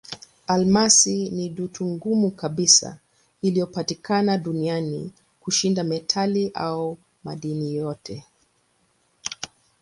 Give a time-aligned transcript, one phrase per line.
[0.47, 2.97] Almasi ni dutu ngumu kabisa
[3.41, 8.25] inayopatikana duniani kushinda metali au madini yote.